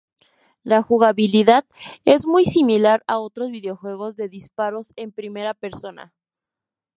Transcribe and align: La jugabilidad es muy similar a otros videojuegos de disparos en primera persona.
La 0.63 0.81
jugabilidad 0.81 1.63
es 2.05 2.25
muy 2.25 2.43
similar 2.45 3.03
a 3.05 3.19
otros 3.19 3.51
videojuegos 3.51 4.15
de 4.15 4.29
disparos 4.29 4.91
en 4.95 5.11
primera 5.11 5.53
persona. 5.53 6.11